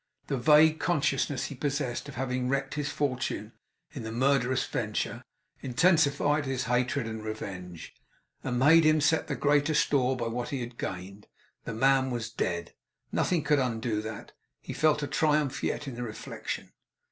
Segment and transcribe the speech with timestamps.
[0.25, 3.53] The vague consciousness he possessed of having wrecked his fortune
[3.91, 5.21] in the murderous venture,
[5.61, 7.93] intensified his hatred and revenge,
[8.43, 11.27] and made him set the greater store by what he had gained
[11.65, 12.73] The man was dead;
[13.11, 14.31] nothing could undo that.
[14.59, 16.71] He felt a triumph yet, in the reflection.